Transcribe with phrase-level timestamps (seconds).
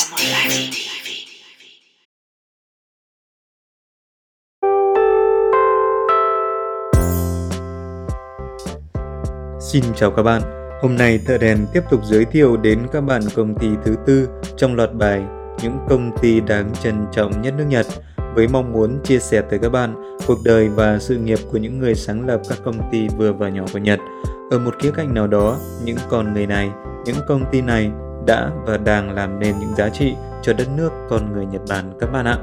[0.00, 0.08] Xin
[9.96, 10.42] chào các bạn.
[10.82, 14.28] Hôm nay Thợ Đèn tiếp tục giới thiệu đến các bạn công ty thứ tư
[14.56, 15.22] trong loạt bài
[15.62, 17.86] những công ty đáng trân trọng nhất nước Nhật
[18.34, 21.78] với mong muốn chia sẻ tới các bạn cuộc đời và sự nghiệp của những
[21.78, 23.98] người sáng lập các công ty vừa và nhỏ của Nhật.
[24.50, 26.70] Ở một khía cạnh nào đó, những con người này,
[27.04, 27.90] những công ty này
[28.26, 31.92] đã và đang làm nên những giá trị cho đất nước con người Nhật Bản
[32.00, 32.38] các bạn ạ.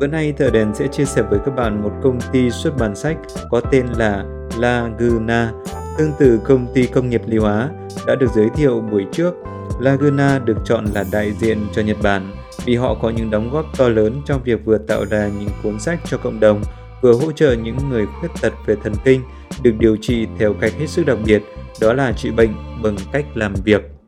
[0.00, 2.96] Bữa nay Thợ Đèn sẽ chia sẻ với các bạn một công ty xuất bản
[2.96, 3.16] sách
[3.50, 4.24] có tên là
[4.58, 5.52] Laguna
[5.98, 7.68] Tương tự công ty công nghiệp lưu Hóa
[8.06, 9.34] đã được giới thiệu buổi trước,
[9.80, 12.32] Laguna được chọn là đại diện cho Nhật Bản
[12.64, 15.80] vì họ có những đóng góp to lớn trong việc vừa tạo ra những cuốn
[15.80, 16.62] sách cho cộng đồng,
[17.02, 19.20] vừa hỗ trợ những người khuyết tật về thần kinh
[19.62, 21.42] được điều trị theo cách hết sức đặc biệt,
[21.80, 23.99] đó là trị bệnh bằng cách làm việc.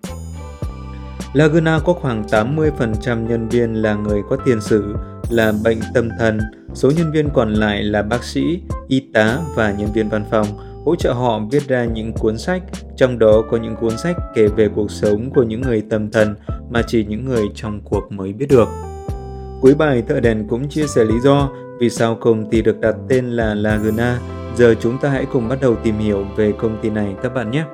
[1.32, 4.94] Laguna có khoảng 80% nhân viên là người có tiền sử
[5.30, 6.38] là bệnh tâm thần,
[6.74, 10.46] số nhân viên còn lại là bác sĩ, y tá và nhân viên văn phòng
[10.84, 12.62] hỗ trợ họ viết ra những cuốn sách,
[12.96, 16.34] trong đó có những cuốn sách kể về cuộc sống của những người tâm thần
[16.70, 18.68] mà chỉ những người trong cuộc mới biết được.
[19.60, 21.48] Cuối bài thợ đèn cũng chia sẻ lý do
[21.80, 24.18] vì sao công ty được đặt tên là Laguna.
[24.56, 27.50] Giờ chúng ta hãy cùng bắt đầu tìm hiểu về công ty này các bạn
[27.50, 27.64] nhé.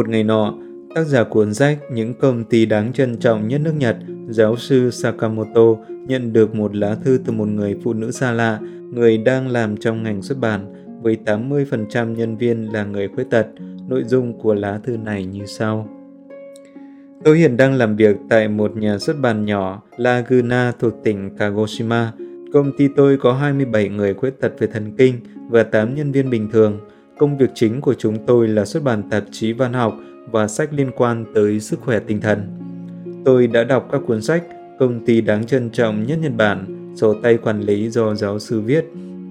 [0.00, 0.54] Một ngày nọ,
[0.94, 3.96] tác giả cuốn sách Những công ty đáng trân trọng nhất nước Nhật,
[4.28, 8.58] giáo sư Sakamoto nhận được một lá thư từ một người phụ nữ xa lạ,
[8.92, 13.46] người đang làm trong ngành xuất bản, với 80% nhân viên là người khuyết tật.
[13.88, 15.88] Nội dung của lá thư này như sau.
[17.24, 22.12] Tôi hiện đang làm việc tại một nhà xuất bản nhỏ Laguna thuộc tỉnh Kagoshima.
[22.52, 25.14] Công ty tôi có 27 người khuyết tật về thần kinh
[25.48, 26.80] và 8 nhân viên bình thường.
[27.20, 29.96] Công việc chính của chúng tôi là xuất bản tạp chí văn học
[30.30, 32.46] và sách liên quan tới sức khỏe tinh thần.
[33.24, 34.42] Tôi đã đọc các cuốn sách
[34.78, 38.60] Công ty đáng trân trọng nhất Nhật Bản, sổ tay quản lý do giáo sư
[38.60, 38.84] viết.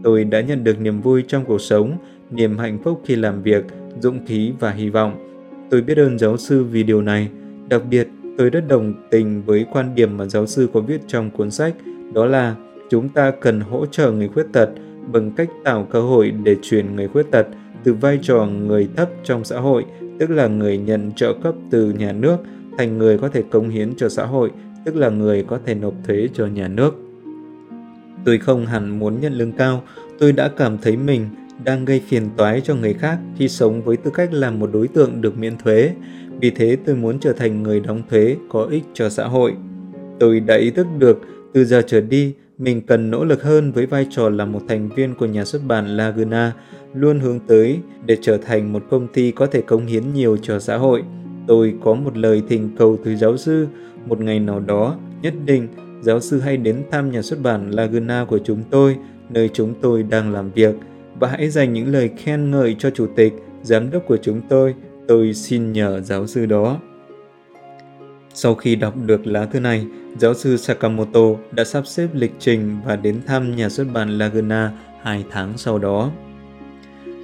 [0.04, 1.98] Tôi đã nhận được niềm vui trong cuộc sống,
[2.32, 3.66] niềm hạnh phúc khi làm việc,
[4.00, 5.30] dũng khí và hy vọng.
[5.70, 7.30] Tôi biết ơn giáo sư vì điều này.
[7.70, 8.08] Đặc biệt,
[8.38, 11.74] tôi rất đồng tình với quan điểm mà giáo sư có viết trong cuốn sách,
[12.14, 12.56] đó là
[12.90, 14.70] chúng ta cần hỗ trợ người khuyết tật
[15.12, 17.48] bằng cách tạo cơ hội để chuyển người khuyết tật
[17.84, 19.86] từ vai trò người thấp trong xã hội,
[20.20, 22.38] tức là người nhận trợ cấp từ nhà nước,
[22.78, 24.52] thành người có thể cống hiến cho xã hội,
[24.86, 26.96] tức là người có thể nộp thuế cho nhà nước.
[28.26, 29.84] Tôi không hẳn muốn nhận lương cao,
[30.20, 31.30] tôi đã cảm thấy mình
[31.64, 34.88] đang gây phiền toái cho người khác khi sống với tư cách là một đối
[34.88, 35.94] tượng được miễn thuế.
[36.42, 39.54] Vì thế tôi muốn trở thành người đóng thuế có ích cho xã hội.
[40.20, 41.22] Tôi đã ý thức được
[41.54, 44.90] từ giờ trở đi mình cần nỗ lực hơn với vai trò là một thành
[44.90, 46.54] viên của nhà xuất bản Laguna
[46.94, 50.60] luôn hướng tới để trở thành một công ty có thể cống hiến nhiều cho
[50.60, 51.04] xã hội.
[51.48, 53.68] Tôi có một lời thỉnh cầu từ giáo sư,
[54.08, 55.68] một ngày nào đó, nhất định
[56.02, 58.98] giáo sư hãy đến thăm nhà xuất bản Laguna của chúng tôi,
[59.30, 60.76] nơi chúng tôi đang làm việc,
[61.20, 64.76] và hãy dành những lời khen ngợi cho chủ tịch, giám đốc của chúng tôi.
[65.08, 66.80] Tôi xin nhờ giáo sư đó.
[68.42, 69.86] Sau khi đọc được lá thư này,
[70.18, 74.72] giáo sư Sakamoto đã sắp xếp lịch trình và đến thăm nhà xuất bản Laguna
[75.02, 76.12] hai tháng sau đó.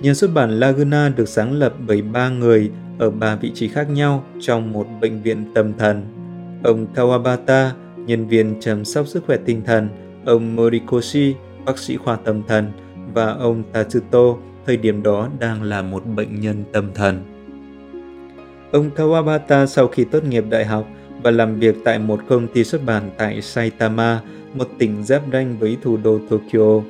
[0.02, 3.90] Nhà xuất bản Laguna được sáng lập bởi ba người ở ba vị trí khác
[3.90, 6.06] nhau trong một bệnh viện tâm thần.
[6.64, 9.90] Ông Kawabata, nhân viên chăm sóc sức khỏe tinh thần,
[10.26, 12.72] ông Morikoshi, bác sĩ khoa tâm thần
[13.14, 17.24] và ông Tatsuto thời điểm đó đang là một bệnh nhân tâm thần.
[18.72, 20.88] Ông Kawabata sau khi tốt nghiệp đại học
[21.26, 24.22] và làm việc tại một công ty xuất bản tại Saitama,
[24.54, 26.82] một tỉnh giáp ranh với thủ đô Tokyo.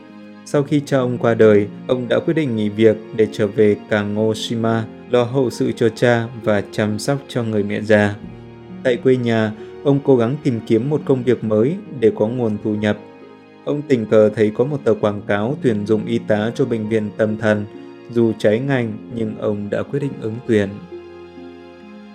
[0.45, 3.75] Sau khi cha ông qua đời, ông đã quyết định nghỉ việc để trở về
[3.89, 8.15] Kagoshima, lo hậu sự cho cha và chăm sóc cho người mẹ già.
[8.83, 9.51] Tại quê nhà,
[9.83, 12.97] ông cố gắng tìm kiếm một công việc mới để có nguồn thu nhập.
[13.65, 16.89] Ông tình cờ thấy có một tờ quảng cáo tuyển dụng y tá cho bệnh
[16.89, 17.65] viện tâm thần.
[18.11, 20.69] Dù trái ngành, nhưng ông đã quyết định ứng tuyển.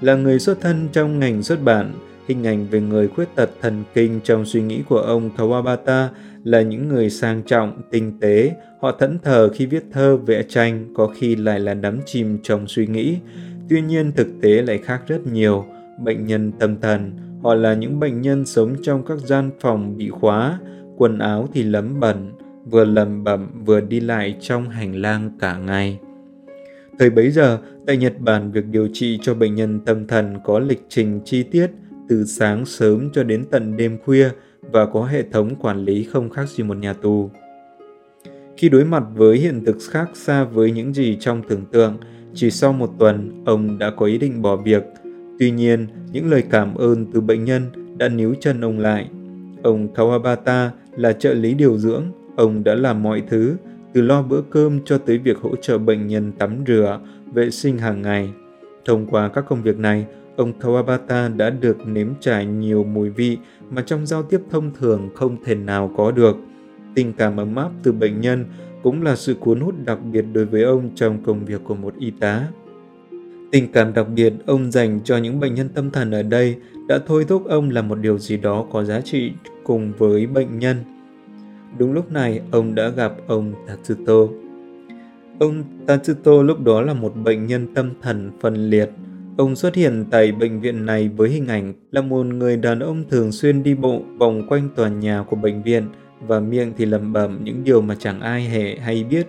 [0.00, 1.92] Là người xuất thân trong ngành xuất bản,
[2.30, 6.08] hình ảnh về người khuyết tật thần kinh trong suy nghĩ của ông Kawabata
[6.44, 10.94] là những người sang trọng, tinh tế, họ thẫn thờ khi viết thơ, vẽ tranh,
[10.94, 13.16] có khi lại là đắm chìm trong suy nghĩ.
[13.68, 15.64] Tuy nhiên thực tế lại khác rất nhiều.
[16.04, 17.12] Bệnh nhân tâm thần,
[17.42, 20.58] họ là những bệnh nhân sống trong các gian phòng bị khóa,
[20.96, 22.32] quần áo thì lấm bẩn,
[22.70, 25.98] vừa lầm bẩm vừa đi lại trong hành lang cả ngày.
[26.98, 30.58] Thời bấy giờ, tại Nhật Bản, việc điều trị cho bệnh nhân tâm thần có
[30.58, 31.66] lịch trình chi tiết,
[32.10, 34.30] từ sáng sớm cho đến tận đêm khuya
[34.62, 37.30] và có hệ thống quản lý không khác gì một nhà tù.
[38.56, 41.98] Khi đối mặt với hiện thực khác xa với những gì trong tưởng tượng,
[42.34, 44.82] chỉ sau một tuần, ông đã có ý định bỏ việc.
[45.38, 47.62] Tuy nhiên, những lời cảm ơn từ bệnh nhân
[47.98, 49.08] đã níu chân ông lại.
[49.62, 52.04] Ông Kawabata là trợ lý điều dưỡng,
[52.36, 53.56] ông đã làm mọi thứ,
[53.92, 57.00] từ lo bữa cơm cho tới việc hỗ trợ bệnh nhân tắm rửa,
[57.32, 58.30] vệ sinh hàng ngày.
[58.84, 63.38] Thông qua các công việc này, ông Kawabata đã được nếm trải nhiều mùi vị
[63.70, 66.36] mà trong giao tiếp thông thường không thể nào có được.
[66.94, 68.44] Tình cảm ấm áp từ bệnh nhân
[68.82, 71.94] cũng là sự cuốn hút đặc biệt đối với ông trong công việc của một
[71.98, 72.48] y tá.
[73.52, 76.56] Tình cảm đặc biệt ông dành cho những bệnh nhân tâm thần ở đây
[76.88, 79.32] đã thôi thúc ông làm một điều gì đó có giá trị
[79.64, 80.76] cùng với bệnh nhân.
[81.78, 84.14] Đúng lúc này, ông đã gặp ông Tatsuto.
[85.38, 88.90] Ông Tatsuto lúc đó là một bệnh nhân tâm thần phân liệt.
[89.40, 93.04] Ông xuất hiện tại bệnh viện này với hình ảnh là một người đàn ông
[93.10, 95.88] thường xuyên đi bộ vòng quanh tòa nhà của bệnh viện
[96.26, 99.26] và miệng thì lẩm bẩm những điều mà chẳng ai hề hay biết.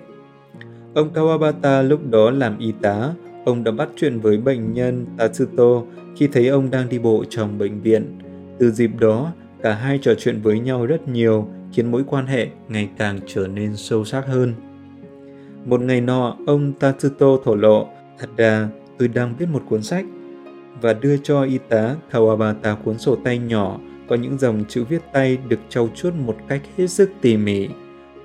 [0.93, 3.13] Ông Kawabata lúc đó làm y tá,
[3.45, 5.81] ông đã bắt chuyện với bệnh nhân Tatsuto
[6.15, 8.19] khi thấy ông đang đi bộ trong bệnh viện.
[8.59, 12.47] Từ dịp đó, cả hai trò chuyện với nhau rất nhiều, khiến mối quan hệ
[12.69, 14.53] ngày càng trở nên sâu sắc hơn.
[15.65, 17.87] Một ngày nọ, ông Tatsuto thổ lộ,
[18.19, 18.69] thật ra
[19.01, 20.05] tôi đang viết một cuốn sách
[20.81, 25.01] và đưa cho y tá Kawabata cuốn sổ tay nhỏ có những dòng chữ viết
[25.13, 27.67] tay được trau chuốt một cách hết sức tỉ mỉ.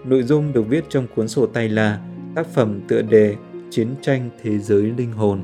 [0.05, 2.01] Nội dung được viết trong cuốn sổ tay là
[2.35, 3.37] tác phẩm tựa đề
[3.71, 5.41] Chiến tranh thế giới linh hồn.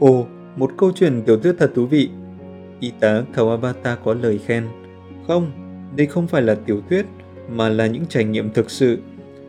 [0.00, 0.26] Ồ,
[0.56, 2.10] một câu chuyện tiểu thuyết thật thú vị.
[2.80, 4.64] Y tá Kawabata có lời khen.
[5.26, 5.50] Không,
[5.96, 7.06] đây không phải là tiểu thuyết,
[7.50, 8.98] mà là những trải nghiệm thực sự.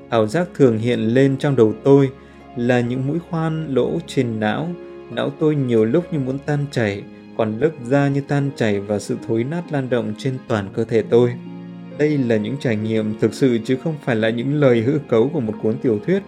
[0.09, 2.09] Ảo giác thường hiện lên trong đầu tôi
[2.59, 4.69] là những mũi khoan lỗ trên não.
[5.11, 7.03] Não tôi nhiều lúc như muốn tan chảy,
[7.37, 10.83] còn lớp da như tan chảy và sự thối nát lan rộng trên toàn cơ
[10.83, 11.33] thể tôi.
[11.97, 15.29] Đây là những trải nghiệm thực sự chứ không phải là những lời hư cấu
[15.29, 16.23] của một cuốn tiểu thuyết.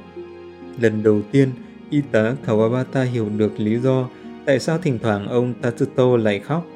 [0.81, 1.49] Lần đầu tiên,
[1.89, 4.09] y tá Kawabata hiểu được lý do
[4.45, 6.67] tại sao thỉnh thoảng ông Tatsuto lại khóc.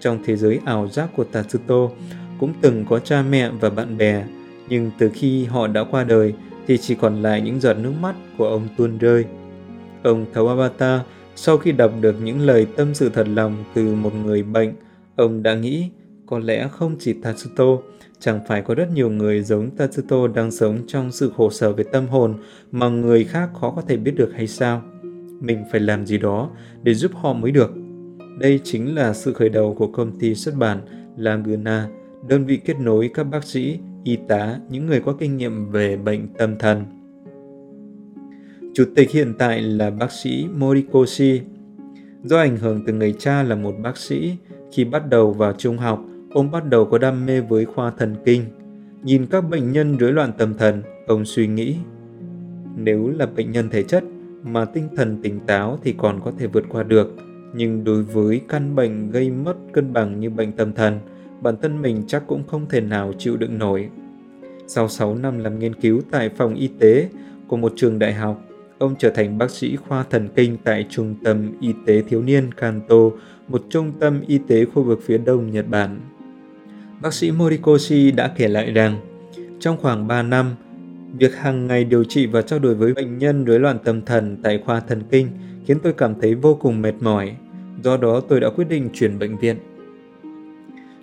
[0.00, 1.88] Trong thế giới ảo giác của Tatsuto,
[2.40, 4.24] cũng từng có cha mẹ và bạn bè,
[4.68, 6.34] nhưng từ khi họ đã qua đời
[6.68, 9.24] thì chỉ còn lại những giọt nước mắt của ông tuôn rơi.
[10.02, 10.98] Ông Kawabata
[11.36, 14.72] sau khi đọc được những lời tâm sự thật lòng từ một người bệnh,
[15.16, 15.90] ông đã nghĩ
[16.26, 17.64] có lẽ không chỉ Tatsuto,
[18.18, 21.84] chẳng phải có rất nhiều người giống Tatsuto đang sống trong sự khổ sở về
[21.92, 22.34] tâm hồn
[22.72, 24.82] mà người khác khó có thể biết được hay sao.
[25.40, 26.50] Mình phải làm gì đó
[26.82, 27.74] để giúp họ mới được.
[28.38, 30.80] Đây chính là sự khởi đầu của công ty xuất bản
[31.16, 31.88] Laguna,
[32.28, 35.96] đơn vị kết nối các bác sĩ, y tá, những người có kinh nghiệm về
[35.96, 36.84] bệnh tâm thần.
[38.74, 41.40] Chủ tịch hiện tại là bác sĩ Morikoshi.
[42.24, 44.36] Do ảnh hưởng từ người cha là một bác sĩ,
[44.72, 48.14] khi bắt đầu vào trung học, ông bắt đầu có đam mê với khoa thần
[48.24, 48.44] kinh.
[49.02, 51.76] Nhìn các bệnh nhân rối loạn tâm thần, ông suy nghĩ,
[52.76, 54.04] nếu là bệnh nhân thể chất
[54.42, 57.16] mà tinh thần tỉnh táo thì còn có thể vượt qua được,
[57.54, 60.98] nhưng đối với căn bệnh gây mất cân bằng như bệnh tâm thần,
[61.40, 63.88] bản thân mình chắc cũng không thể nào chịu đựng nổi.
[64.66, 67.08] Sau 6 năm làm nghiên cứu tại phòng y tế
[67.48, 68.48] của một trường đại học,
[68.78, 72.52] Ông trở thành bác sĩ khoa thần kinh tại Trung tâm Y tế Thiếu niên
[72.54, 72.96] Kanto,
[73.48, 76.00] một trung tâm y tế khu vực phía đông Nhật Bản.
[77.02, 79.00] Bác sĩ Morikoshi đã kể lại rằng,
[79.60, 80.54] trong khoảng 3 năm,
[81.18, 84.36] việc hàng ngày điều trị và trao đổi với bệnh nhân rối loạn tâm thần
[84.42, 85.28] tại khoa thần kinh
[85.66, 87.36] khiến tôi cảm thấy vô cùng mệt mỏi.
[87.82, 89.56] Do đó tôi đã quyết định chuyển bệnh viện.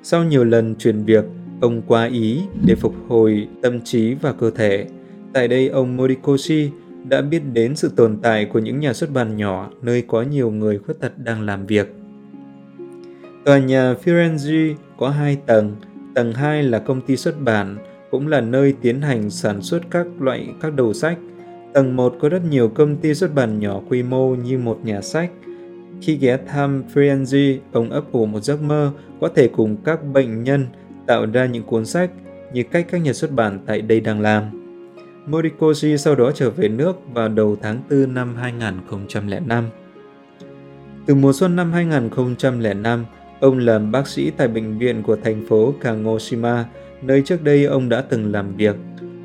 [0.07, 1.25] Sau nhiều lần chuyển việc,
[1.61, 4.85] ông qua Ý để phục hồi tâm trí và cơ thể.
[5.33, 6.69] Tại đây ông Morikoshi
[7.09, 10.51] đã biết đến sự tồn tại của những nhà xuất bản nhỏ nơi có nhiều
[10.51, 11.95] người khuyết tật đang làm việc.
[13.45, 15.75] Tòa nhà Firenze có hai tầng,
[16.15, 17.77] tầng 2 là công ty xuất bản,
[18.11, 21.17] cũng là nơi tiến hành sản xuất các loại các đầu sách.
[21.73, 25.01] Tầng 1 có rất nhiều công ty xuất bản nhỏ quy mô như một nhà
[25.01, 25.31] sách.
[26.01, 30.43] Khi ghé thăm Firenze, ông ấp ủ một giấc mơ có thể cùng các bệnh
[30.43, 30.65] nhân
[31.07, 32.09] tạo ra những cuốn sách
[32.53, 34.43] như cách các nhà xuất bản tại đây đang làm.
[35.27, 39.69] Morikoshi sau đó trở về nước vào đầu tháng 4 năm 2005.
[41.05, 43.05] Từ mùa xuân năm 2005,
[43.39, 46.65] ông làm bác sĩ tại bệnh viện của thành phố Kagoshima,
[47.01, 48.75] nơi trước đây ông đã từng làm việc.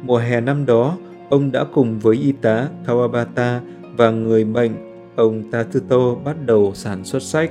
[0.03, 0.99] Mùa hè năm đó,
[1.31, 3.61] ông đã cùng với y tá Kawabata
[3.97, 4.73] và người bệnh,
[5.21, 7.51] ông Tatsuto bắt đầu sản xuất sách.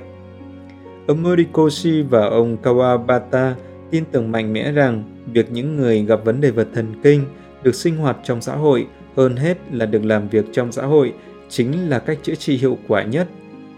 [1.07, 3.53] Ông Morikoshi và ông Kawabata
[3.91, 7.25] tin tưởng mạnh mẽ rằng việc những người gặp vấn đề vật thần kinh
[7.63, 11.13] được sinh hoạt trong xã hội hơn hết là được làm việc trong xã hội
[11.49, 13.27] chính là cách chữa trị hiệu quả nhất.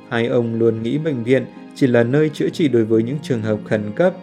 [0.09, 1.45] Hai ông luôn nghĩ bệnh viện
[1.75, 4.13] chỉ là nơi chữa trị đối với những trường hợp khẩn cấp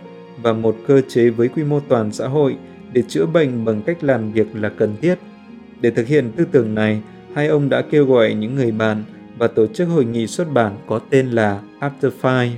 [0.43, 2.57] và một cơ chế với quy mô toàn xã hội
[2.93, 5.15] để chữa bệnh bằng cách làm việc là cần thiết.
[5.81, 7.03] Để thực hiện tư tưởng này,
[7.35, 9.05] hai ông đã kêu gọi những người bạn
[9.39, 12.51] và tổ chức hội nghị xuất bản có tên là After Five.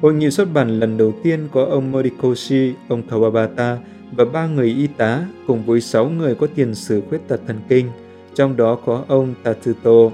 [0.00, 3.76] Hội nghị xuất bản lần đầu tiên có ông Morikoshi, ông Kawabata
[4.16, 7.56] và ba người y tá cùng với sáu người có tiền sử khuyết tật thần
[7.68, 7.86] kinh,
[8.34, 10.10] trong đó có ông Tatsuto.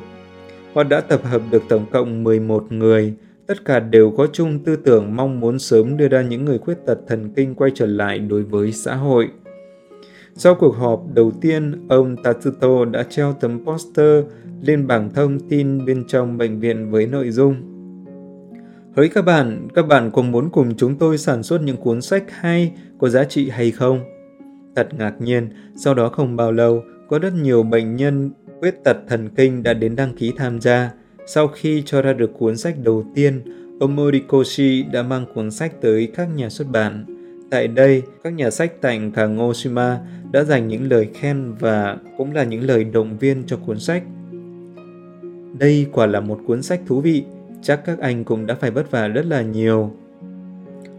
[0.74, 3.14] Họ đã tập hợp được tổng cộng 11 người,
[3.46, 6.86] tất cả đều có chung tư tưởng mong muốn sớm đưa ra những người khuyết
[6.86, 9.28] tật thần kinh quay trở lại đối với xã hội.
[10.40, 14.24] Sau cuộc họp đầu tiên, ông Tatsuto đã treo tấm poster
[14.62, 17.54] lên bảng thông tin bên trong bệnh viện với nội dung
[18.96, 22.24] Hỡi các bạn, các bạn có muốn cùng chúng tôi sản xuất những cuốn sách
[22.30, 24.00] hay, có giá trị hay không?
[24.76, 28.30] Thật ngạc nhiên, sau đó không bao lâu, có rất nhiều bệnh nhân
[28.60, 30.90] khuyết tật thần kinh đã đến đăng ký tham gia.
[31.26, 33.42] Sau khi cho ra được cuốn sách đầu tiên,
[33.80, 37.17] ông Morikoshi đã mang cuốn sách tới các nhà xuất bản.
[37.50, 40.00] Tại đây, các nhà sách tại Kagoshima
[40.32, 44.02] đã dành những lời khen và cũng là những lời động viên cho cuốn sách.
[45.58, 47.24] Đây quả là một cuốn sách thú vị,
[47.62, 49.90] chắc các anh cũng đã phải vất vả rất là nhiều.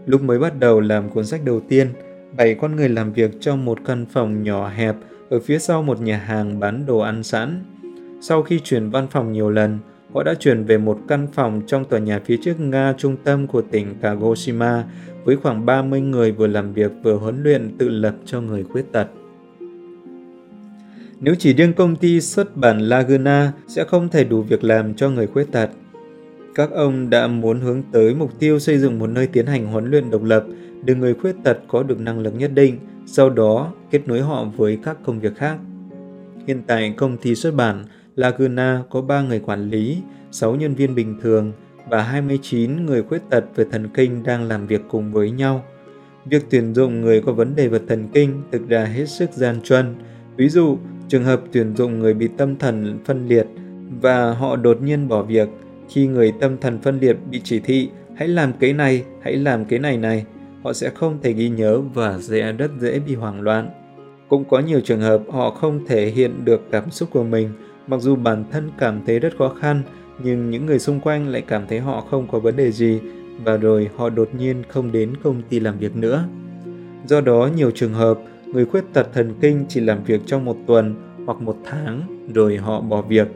[0.06, 1.88] Lúc mới bắt đầu làm cuốn sách đầu tiên,
[2.36, 4.96] bảy con người làm việc trong một căn phòng nhỏ hẹp
[5.30, 7.64] ở phía sau một nhà hàng bán đồ ăn sẵn.
[8.20, 9.78] Sau khi chuyển văn phòng nhiều lần,
[10.14, 13.46] họ đã chuyển về một căn phòng trong tòa nhà phía trước Nga trung tâm
[13.46, 14.84] của tỉnh Kagoshima
[15.24, 18.92] với khoảng 30 người vừa làm việc vừa huấn luyện tự lập cho người khuyết
[18.92, 19.08] tật.
[21.20, 25.10] Nếu chỉ riêng công ty xuất bản Laguna sẽ không thể đủ việc làm cho
[25.10, 25.70] người khuyết tật.
[26.54, 29.90] Các ông đã muốn hướng tới mục tiêu xây dựng một nơi tiến hành huấn
[29.90, 30.44] luyện độc lập
[30.84, 34.44] để người khuyết tật có được năng lực nhất định, sau đó kết nối họ
[34.56, 35.58] với các công việc khác.
[36.46, 37.84] Hiện tại công ty xuất bản
[38.16, 39.98] Laguna có 3 người quản lý,
[40.30, 41.52] 6 nhân viên bình thường
[41.90, 45.64] và 29 người khuyết tật về thần kinh đang làm việc cùng với nhau.
[46.24, 49.60] Việc tuyển dụng người có vấn đề về thần kinh thực ra hết sức gian
[49.60, 49.94] truân.
[50.36, 50.78] Ví dụ,
[51.08, 53.46] trường hợp tuyển dụng người bị tâm thần phân liệt
[54.00, 55.48] và họ đột nhiên bỏ việc
[55.88, 59.64] khi người tâm thần phân liệt bị chỉ thị hãy làm cái này, hãy làm
[59.64, 60.24] cái này này,
[60.62, 63.70] họ sẽ không thể ghi nhớ và sẽ rất dễ bị hoảng loạn.
[64.28, 67.48] Cũng có nhiều trường hợp họ không thể hiện được cảm xúc của mình,
[67.86, 69.82] mặc dù bản thân cảm thấy rất khó khăn,
[70.22, 73.00] nhưng những người xung quanh lại cảm thấy họ không có vấn đề gì
[73.44, 76.24] và rồi họ đột nhiên không đến công ty làm việc nữa.
[77.06, 80.56] Do đó, nhiều trường hợp, người khuyết tật thần kinh chỉ làm việc trong một
[80.66, 80.94] tuần
[81.26, 82.02] hoặc một tháng
[82.34, 83.28] rồi họ bỏ việc.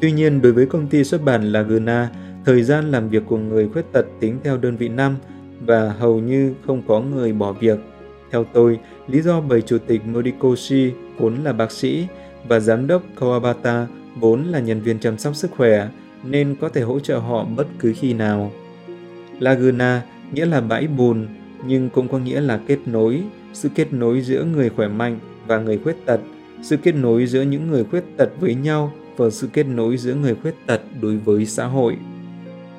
[0.00, 2.10] Tuy nhiên, đối với công ty xuất bản Laguna,
[2.44, 5.16] thời gian làm việc của người khuyết tật tính theo đơn vị năm
[5.60, 7.78] và hầu như không có người bỏ việc.
[8.30, 12.06] Theo tôi, lý do bởi Chủ tịch Morikoshi vốn là bác sĩ
[12.48, 13.86] và Giám đốc Kawabata
[14.20, 15.88] vốn là nhân viên chăm sóc sức khỏe
[16.30, 18.52] nên có thể hỗ trợ họ bất cứ khi nào.
[19.38, 20.02] Laguna
[20.32, 21.26] nghĩa là bãi bùn
[21.66, 25.58] nhưng cũng có nghĩa là kết nối, sự kết nối giữa người khỏe mạnh và
[25.58, 26.20] người khuyết tật,
[26.62, 30.14] sự kết nối giữa những người khuyết tật với nhau và sự kết nối giữa
[30.14, 31.96] người khuyết tật đối với xã hội.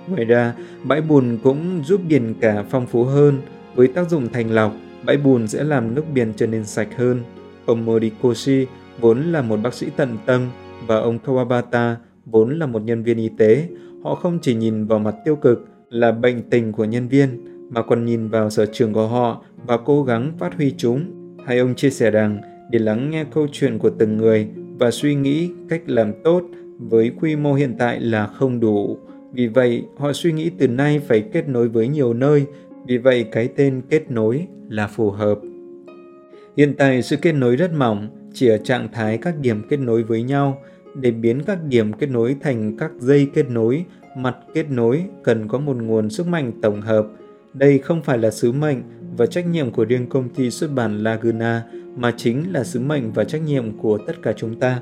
[0.07, 3.41] Ngoài ra, bãi bùn cũng giúp biển cả phong phú hơn.
[3.75, 4.73] Với tác dụng thành lọc,
[5.05, 7.23] bãi bùn sẽ làm nước biển trở nên sạch hơn.
[7.65, 8.65] Ông Morikoshi
[8.99, 10.41] vốn là một bác sĩ tận tâm
[10.87, 11.95] và ông Kawabata
[12.31, 13.67] vốn là một nhân viên y tế.
[14.03, 17.29] Họ không chỉ nhìn vào mặt tiêu cực là bệnh tình của nhân viên,
[17.69, 21.05] mà còn nhìn vào sở trường của họ và cố gắng phát huy chúng.
[21.46, 22.41] Hai ông chia sẻ rằng
[22.72, 24.48] để lắng nghe câu chuyện của từng người
[24.79, 26.43] và suy nghĩ cách làm tốt
[26.79, 28.98] với quy mô hiện tại là không đủ.
[29.34, 32.46] Vì vậy, họ suy nghĩ từ nay phải kết nối với nhiều nơi,
[32.88, 35.39] vì vậy cái tên kết nối là phù hợp.
[36.57, 40.03] Hiện tại sự kết nối rất mỏng, chỉ ở trạng thái các điểm kết nối
[40.03, 40.62] với nhau.
[41.01, 43.85] Để biến các điểm kết nối thành các dây kết nối,
[44.17, 47.07] mặt kết nối cần có một nguồn sức mạnh tổng hợp.
[47.53, 48.81] Đây không phải là sứ mệnh
[49.17, 51.63] và trách nhiệm của riêng công ty xuất bản Laguna
[51.95, 54.81] mà chính là sứ mệnh và trách nhiệm của tất cả chúng ta.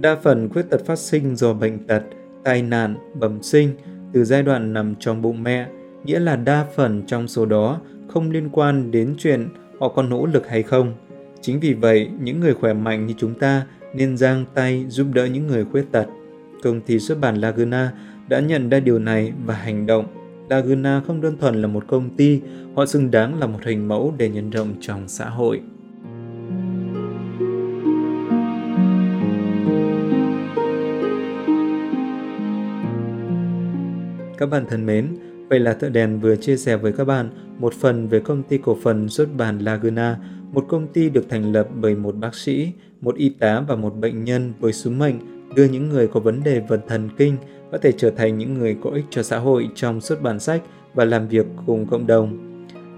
[0.00, 2.02] Đa phần khuyết tật phát sinh do bệnh tật,
[2.44, 3.70] tai nạn, bẩm sinh
[4.12, 5.66] từ giai đoạn nằm trong bụng mẹ,
[6.04, 10.26] nghĩa là đa phần trong số đó không liên quan đến chuyện họ có nỗ
[10.26, 10.94] lực hay không.
[11.40, 15.26] Chính vì vậy, những người khỏe mạnh như chúng ta nên giang tay giúp đỡ
[15.26, 16.06] những người khuyết tật.
[16.62, 17.92] Công ty xuất bản Laguna
[18.28, 20.06] đã nhận ra điều này và hành động.
[20.50, 22.40] Laguna không đơn thuần là một công ty,
[22.74, 25.60] họ xứng đáng là một hình mẫu để nhân rộng trong xã hội.
[34.38, 35.06] Các bạn thân mến,
[35.48, 38.58] vậy là Thợ Đèn vừa chia sẻ với các bạn một phần về công ty
[38.58, 40.16] cổ phần xuất bản Laguna,
[40.52, 43.96] một công ty được thành lập bởi một bác sĩ, một y tá và một
[43.96, 45.14] bệnh nhân với sứ mệnh
[45.54, 47.36] đưa những người có vấn đề vật thần kinh
[47.72, 50.62] có thể trở thành những người có ích cho xã hội trong xuất bản sách
[50.94, 52.38] và làm việc cùng cộng đồng.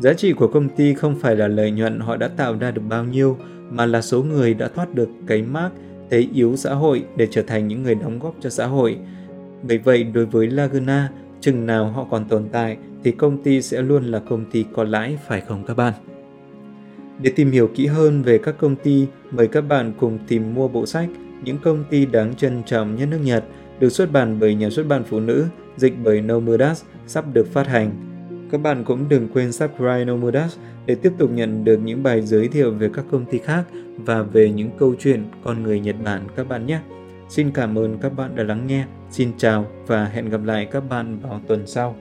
[0.01, 2.83] Giá trị của công ty không phải là lợi nhuận họ đã tạo ra được
[2.89, 3.37] bao nhiêu,
[3.71, 5.71] mà là số người đã thoát được cái mác
[6.11, 8.99] thế yếu xã hội để trở thành những người đóng góp cho xã hội.
[9.63, 13.83] Bởi vậy, đối với Laguna, chừng nào họ còn tồn tại thì công ty sẽ
[13.83, 15.93] luôn là công ty có lãi phải không các bạn?
[17.23, 20.69] Để tìm hiểu kỹ hơn về các công ty, mời các bạn cùng tìm mua
[20.69, 21.09] bộ sách
[21.45, 23.45] Những công ty đáng trân trọng nhất nước Nhật
[23.81, 27.67] được xuất bản bởi nhà xuất bản phụ nữ, dịch bởi Nomudas, sắp được phát
[27.67, 27.91] hành.
[28.51, 32.49] Các bạn cũng đừng quên subscribe Nomudas để tiếp tục nhận được những bài giới
[32.49, 33.65] thiệu về các công ty khác
[33.97, 36.81] và về những câu chuyện con người Nhật Bản các bạn nhé.
[37.29, 38.85] Xin cảm ơn các bạn đã lắng nghe.
[39.11, 41.97] Xin chào và hẹn gặp lại các bạn vào tuần sau.